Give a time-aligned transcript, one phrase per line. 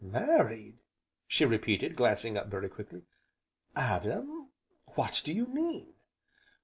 [0.03, 0.79] "Married!"
[1.27, 3.03] she repeated, glancing up very quickly,
[3.75, 4.49] "Adam
[4.95, 5.93] what do you mean?"